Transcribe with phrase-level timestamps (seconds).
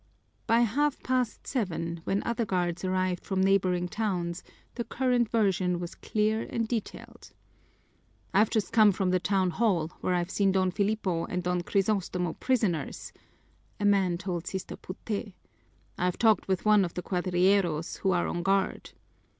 [0.47, 4.41] By half past seven, when other guards arrived from neighboring towns,
[4.73, 7.31] the current version was clear and detailed.
[8.33, 12.33] "I've just come from the town hall, where I've seen Don Filipo and Don Crisostomo
[12.39, 13.13] prisoners,"
[13.79, 15.33] a man told Sister Puté.
[15.99, 18.93] "I've talked with one of the cuadrilleros who are on guard.